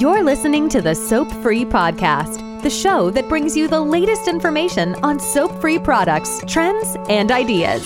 [0.00, 4.96] You're listening to the Soap Free Podcast, the show that brings you the latest information
[5.04, 7.84] on soap free products, trends, and ideas.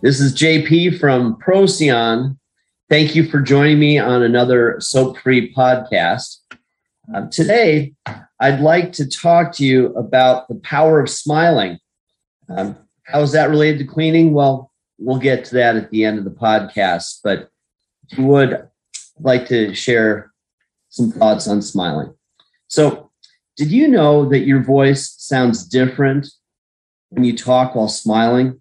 [0.00, 2.36] This is JP from Procyon.
[2.88, 6.38] Thank you for joining me on another Soap Free podcast.
[7.14, 7.92] Uh, today,
[8.40, 11.78] I'd like to talk to you about the power of smiling.
[12.48, 12.76] Um,
[13.10, 14.32] how is that related to cleaning?
[14.32, 17.50] Well, we'll get to that at the end of the podcast, but
[18.18, 18.68] would
[19.18, 20.32] like to share
[20.88, 22.14] some thoughts on smiling.
[22.68, 23.10] So,
[23.56, 26.28] did you know that your voice sounds different
[27.10, 28.60] when you talk while smiling?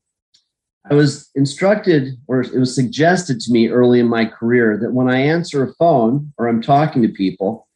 [0.90, 5.10] I was instructed, or it was suggested to me early in my career, that when
[5.10, 7.68] I answer a phone or I'm talking to people,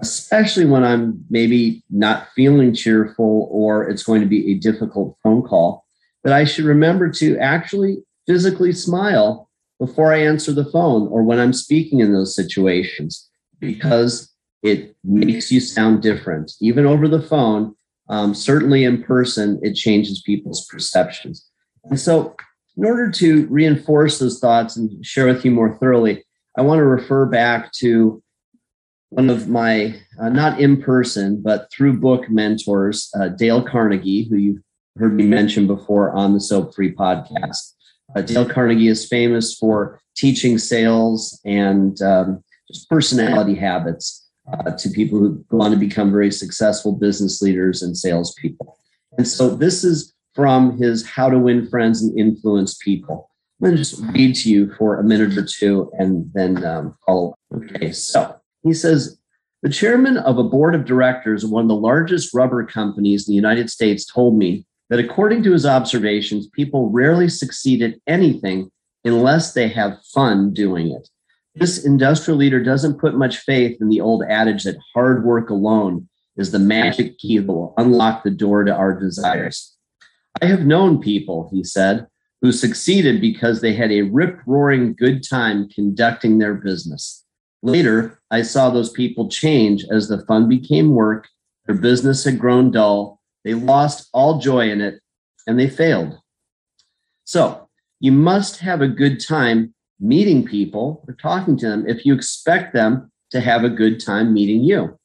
[0.00, 5.42] especially when I'm maybe not feeling cheerful or it's going to be a difficult phone
[5.42, 5.86] call,
[6.24, 11.38] that I should remember to actually physically smile before I answer the phone or when
[11.38, 13.28] I'm speaking in those situations
[13.60, 16.52] because it makes you sound different.
[16.60, 17.74] Even over the phone,
[18.08, 21.46] um, certainly in person, it changes people's perceptions.
[21.84, 22.34] And so,
[22.76, 26.24] in order to reinforce those thoughts and share with you more thoroughly,
[26.56, 28.22] I want to refer back to
[29.10, 34.36] one of my, uh, not in person, but through book mentors, uh, Dale Carnegie, who
[34.36, 34.62] you've
[34.98, 37.74] heard me mention before on the Soap Free podcast.
[38.14, 44.90] Uh, Dale Carnegie is famous for teaching sales and um, just personality habits uh, to
[44.90, 48.76] people who go on to become very successful business leaders and salespeople.
[49.16, 53.30] And so this is from his How to Win Friends and Influence People.
[53.60, 56.96] I'm going to just read to you for a minute or two and then um,
[57.04, 57.34] follow.
[57.54, 59.18] Okay, so he says,
[59.62, 63.32] the chairman of a board of directors of one of the largest rubber companies in
[63.32, 68.70] the United States told me that according to his observations, people rarely succeed at anything
[69.04, 71.08] unless they have fun doing it.
[71.54, 76.08] This industrial leader doesn't put much faith in the old adage that hard work alone
[76.36, 79.76] is the magic key that will unlock the door to our desires.
[80.40, 82.06] I have known people, he said,
[82.40, 87.24] who succeeded because they had a rip roaring good time conducting their business.
[87.62, 91.28] Later, I saw those people change as the fun became work,
[91.66, 95.00] their business had grown dull, they lost all joy in it
[95.46, 96.18] and they failed.
[97.24, 97.68] So
[98.00, 102.72] you must have a good time meeting people or talking to them if you expect
[102.72, 104.98] them to have a good time meeting you.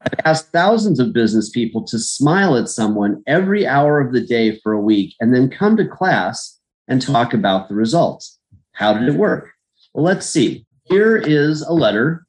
[0.00, 4.58] I've asked thousands of business people to smile at someone every hour of the day
[4.60, 8.38] for a week and then come to class and talk about the results.
[8.72, 9.50] How did it work?
[9.92, 10.66] Well, let's see.
[10.84, 12.26] Here is a letter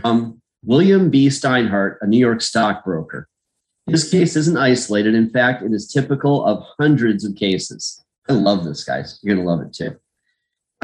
[0.00, 1.28] from William B.
[1.28, 3.28] Steinhardt, a New York stockbroker.
[3.88, 5.14] This case isn't isolated.
[5.14, 8.04] In fact, it is typical of hundreds of cases.
[8.28, 9.18] I love this, guys.
[9.22, 9.96] You're going to love it too.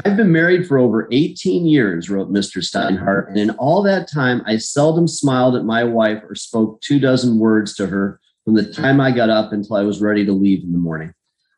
[0.03, 2.57] I've been married for over 18 years, wrote Mr.
[2.57, 6.99] Steinhardt, and in all that time, I seldom smiled at my wife or spoke two
[6.99, 10.33] dozen words to her from the time I got up until I was ready to
[10.33, 11.13] leave in the morning.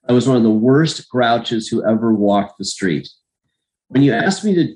[0.07, 3.09] I was one of the worst grouches who ever walked the street.
[3.87, 4.75] When you asked me to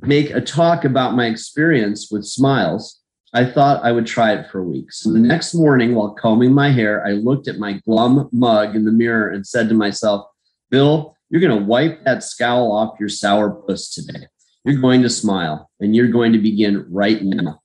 [0.00, 3.01] make a talk about my experience with smiles,
[3.34, 4.92] I thought I would try it for a week.
[4.92, 8.84] So the next morning, while combing my hair, I looked at my glum mug in
[8.84, 10.26] the mirror and said to myself,
[10.70, 14.26] Bill, you're going to wipe that scowl off your sour puss today.
[14.64, 17.60] You're going to smile and you're going to begin right now.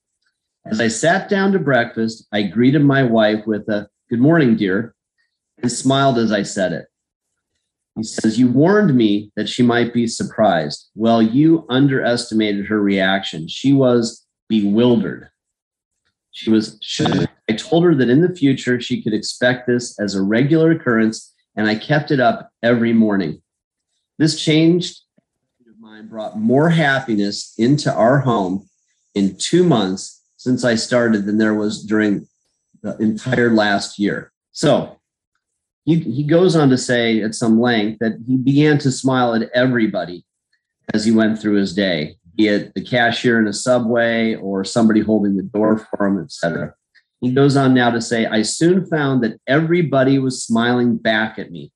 [0.66, 4.96] As I sat down to breakfast, I greeted my wife with a good morning, dear,
[5.62, 6.86] and smiled as I said it.
[7.98, 10.90] He says, You warned me that she might be surprised.
[10.96, 13.48] Well, you underestimated her reaction.
[13.48, 15.30] She was bewildered.
[16.38, 16.78] She was.
[17.50, 21.34] I told her that in the future she could expect this as a regular occurrence,
[21.56, 23.42] and I kept it up every morning.
[24.20, 25.00] This changed
[25.68, 28.70] of mine brought more happiness into our home
[29.16, 32.28] in two months since I started than there was during
[32.84, 34.32] the entire last year.
[34.52, 35.00] So
[35.86, 39.50] he, he goes on to say at some length that he began to smile at
[39.56, 40.24] everybody
[40.94, 45.02] as he went through his day be it the cashier in a subway or somebody
[45.02, 46.74] holding the door for him, etc.
[47.20, 51.52] He goes on now to say, I soon found that everybody was smiling back at
[51.52, 51.72] me.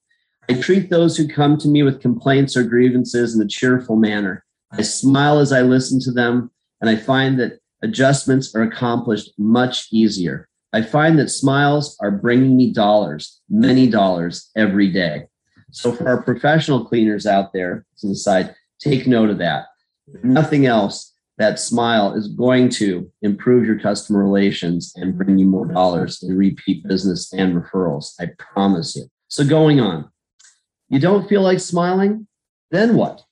[0.47, 4.45] I treat those who come to me with complaints or grievances in a cheerful manner.
[4.71, 9.87] I smile as I listen to them, and I find that adjustments are accomplished much
[9.91, 10.47] easier.
[10.73, 15.25] I find that smiles are bringing me dollars, many dollars every day.
[15.71, 19.65] So, for our professional cleaners out there, to the side, take note of that
[20.23, 25.65] nothing else, that smile is going to improve your customer relations and bring you more
[25.65, 28.13] dollars in repeat business and referrals.
[28.19, 29.05] I promise you.
[29.27, 30.11] So, going on,
[30.91, 32.27] You don't feel like smiling?
[32.69, 33.23] Then what?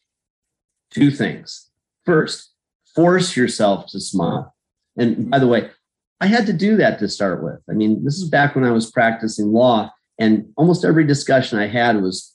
[0.92, 1.70] Two things.
[2.06, 2.52] First,
[2.96, 4.56] force yourself to smile.
[4.98, 5.70] And by the way,
[6.22, 7.60] I had to do that to start with.
[7.70, 11.68] I mean, this is back when I was practicing law, and almost every discussion I
[11.68, 12.34] had was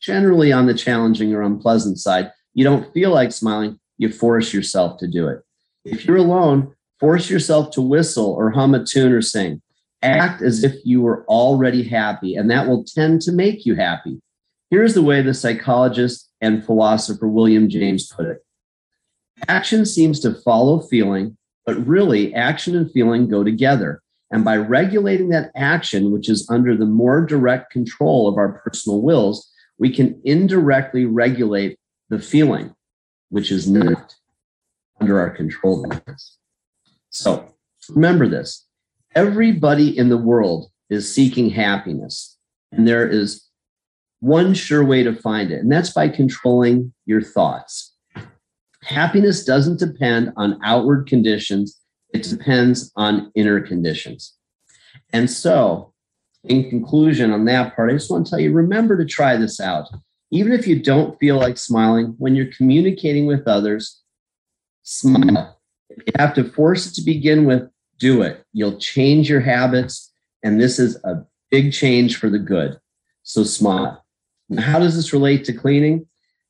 [0.00, 2.30] generally on the challenging or unpleasant side.
[2.58, 5.44] You don't feel like smiling, you force yourself to do it.
[5.84, 9.62] If you're alone, force yourself to whistle or hum a tune or sing.
[10.02, 14.20] Act as if you were already happy, and that will tend to make you happy.
[14.72, 18.44] Here's the way the psychologist and philosopher William James put it
[19.46, 24.02] Action seems to follow feeling, but really, action and feeling go together.
[24.32, 29.00] And by regulating that action, which is under the more direct control of our personal
[29.00, 31.78] wills, we can indirectly regulate
[32.08, 32.74] the feeling,
[33.30, 34.14] which is not
[35.00, 35.86] under our control.
[37.10, 37.54] So
[37.90, 38.66] remember this
[39.14, 42.36] everybody in the world is seeking happiness,
[42.72, 43.48] and there is
[44.20, 47.94] one sure way to find it, and that's by controlling your thoughts.
[48.84, 51.78] Happiness doesn't depend on outward conditions,
[52.14, 54.34] it depends on inner conditions.
[55.12, 55.92] And so,
[56.44, 59.60] in conclusion on that part, I just want to tell you remember to try this
[59.60, 59.88] out.
[60.30, 64.02] Even if you don't feel like smiling, when you're communicating with others,
[64.82, 65.58] smile.
[65.88, 68.44] If you have to force it to begin with, do it.
[68.52, 72.78] You'll change your habits, and this is a big change for the good.
[73.22, 74.04] So smile.
[74.48, 76.06] Now, how does this relate to cleaning?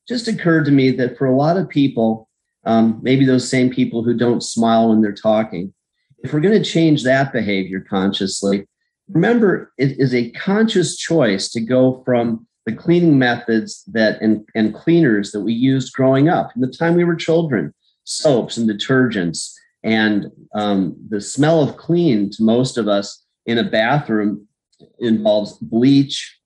[0.08, 2.28] Just occurred to me that for a lot of people,
[2.64, 5.72] um, maybe those same people who don't smile when they're talking,
[6.18, 8.66] if we're going to change that behavior consciously,
[9.08, 14.74] remember it is a conscious choice to go from the cleaning methods that and, and
[14.74, 17.72] cleaners that we used growing up in the time we were children,
[18.04, 23.64] soaps and detergents, and um, the smell of clean to most of us in a
[23.64, 24.46] bathroom
[24.98, 26.38] involves bleach,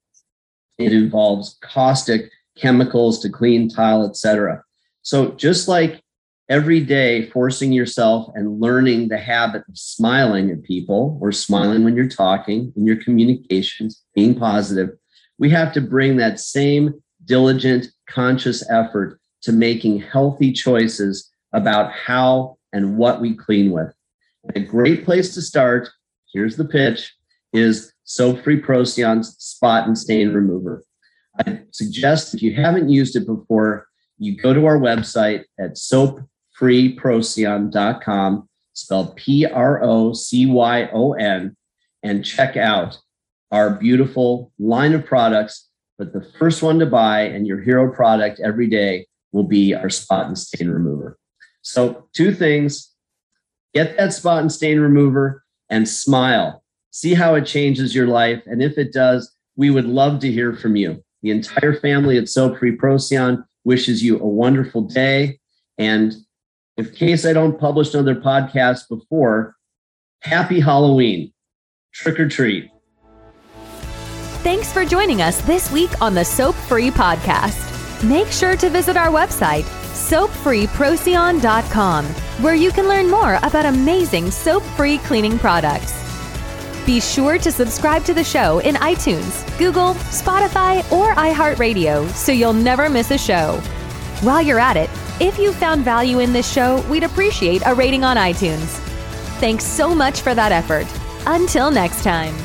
[0.77, 4.63] it involves caustic chemicals to clean tile, etc.
[5.01, 6.01] So just like
[6.47, 11.97] every day forcing yourself and learning the habit of smiling at people or smiling when
[11.97, 14.91] you're talking in your communications, being positive,
[15.37, 22.57] we have to bring that same diligent, conscious effort to making healthy choices about how
[22.71, 23.93] and what we clean with.
[24.55, 25.89] A great place to start,
[26.33, 27.13] here's the pitch,
[27.53, 30.83] is Soap Free Procyon's Spot and Stain Remover.
[31.39, 33.87] I suggest if you haven't used it before,
[34.17, 41.55] you go to our website at soapfreeprocyon.com, spelled P R O C Y O N,
[42.03, 42.97] and check out
[43.53, 45.69] our beautiful line of products.
[45.97, 49.89] But the first one to buy and your hero product every day will be our
[49.89, 51.17] spot and stain remover.
[51.61, 52.91] So, two things
[53.73, 56.63] get that spot and stain remover and smile
[56.93, 58.41] see how it changes your life.
[58.45, 61.03] And if it does, we would love to hear from you.
[61.23, 65.39] The entire family at Soap Free Procyon wishes you a wonderful day.
[65.77, 66.13] And
[66.77, 69.55] in case I don't publish another podcast before,
[70.21, 71.33] happy Halloween.
[71.93, 72.69] Trick or treat.
[74.43, 78.03] Thanks for joining us this week on the Soap Free Podcast.
[78.03, 79.63] Make sure to visit our website,
[79.93, 82.05] soapfreeprocyon.com,
[82.43, 85.93] where you can learn more about amazing soap free cleaning products.
[86.85, 92.51] Be sure to subscribe to the show in iTunes, Google, Spotify, or iHeartRadio so you'll
[92.51, 93.61] never miss a show.
[94.23, 94.89] While you're at it,
[95.21, 98.81] if you found value in this show, we'd appreciate a rating on iTunes.
[99.39, 100.85] Thanks so much for that effort.
[101.27, 102.35] Until next time.